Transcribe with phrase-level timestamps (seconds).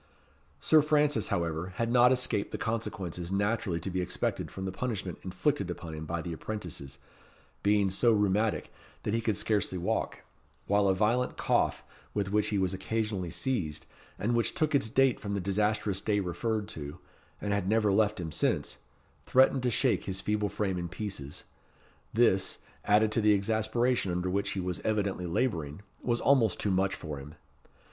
[0.59, 5.19] Sir Francis, however, had not escaped the consequences naturally to be expected from the punishment
[5.21, 6.97] inflicted upon him by the apprentices,
[7.61, 10.23] being so rheumatic that he could scarcely walk,
[10.65, 11.83] while a violent cough,
[12.15, 13.85] with which he was occasionally seized,
[14.17, 16.97] and which took its date from the disastrous day referred to,
[17.39, 18.79] and had never left him since,
[19.27, 21.43] threatened to shake his feeble frame in pieces;
[22.11, 26.95] this, added to the exasperation under which he was evidently labouring, was almost too much
[26.95, 27.35] for him.